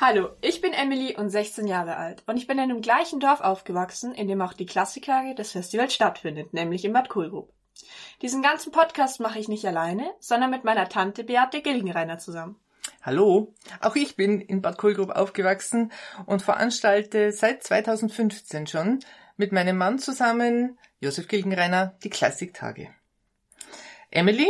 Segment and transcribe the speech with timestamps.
[0.00, 3.40] Hallo, ich bin Emily und 16 Jahre alt und ich bin in dem gleichen Dorf
[3.40, 7.52] aufgewachsen, in dem auch die Klassiktage des Festivals stattfindet, nämlich in Bad Kohlgrub.
[8.20, 12.56] Diesen ganzen Podcast mache ich nicht alleine, sondern mit meiner Tante Beate Gilgenreiner zusammen.
[13.02, 15.92] Hallo, auch ich bin in Bad Kohlgrub aufgewachsen
[16.26, 18.98] und veranstalte seit 2015 schon
[19.36, 22.88] mit meinem Mann zusammen, Josef Gilgenreiner, die Klassiktage.
[24.10, 24.48] Emily,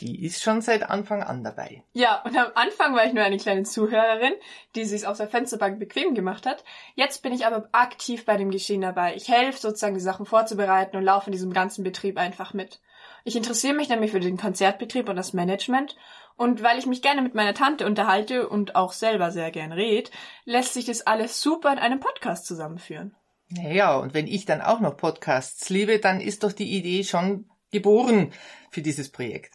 [0.00, 1.82] die ist schon seit Anfang an dabei.
[1.92, 4.34] Ja, und am Anfang war ich nur eine kleine Zuhörerin,
[4.74, 6.64] die sich auf der Fensterbank bequem gemacht hat.
[6.94, 9.14] Jetzt bin ich aber aktiv bei dem Geschehen dabei.
[9.14, 12.80] Ich helfe sozusagen, die Sachen vorzubereiten und laufe in diesem ganzen Betrieb einfach mit.
[13.24, 15.96] Ich interessiere mich nämlich für den Konzertbetrieb und das Management
[16.36, 20.10] und weil ich mich gerne mit meiner Tante unterhalte und auch selber sehr gern red,
[20.44, 23.16] lässt sich das alles super in einem Podcast zusammenführen.
[23.48, 27.48] Naja, und wenn ich dann auch noch Podcasts liebe, dann ist doch die Idee schon
[27.70, 28.32] geboren
[28.70, 29.54] für dieses Projekt.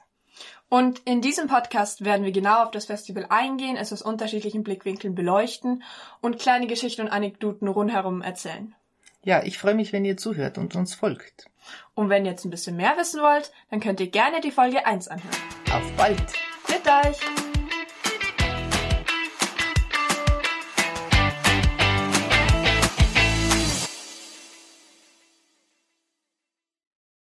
[0.70, 5.16] Und in diesem Podcast werden wir genau auf das Festival eingehen, es aus unterschiedlichen Blickwinkeln
[5.16, 5.84] beleuchten
[6.22, 8.74] und kleine Geschichten und Anekdoten rundherum erzählen.
[9.24, 11.46] Ja, ich freue mich, wenn ihr zuhört und uns folgt.
[11.94, 14.86] Und wenn ihr jetzt ein bisschen mehr wissen wollt, dann könnt ihr gerne die Folge
[14.86, 15.36] 1 anhören.
[15.72, 16.20] Auf bald!
[16.68, 17.51] Mit euch!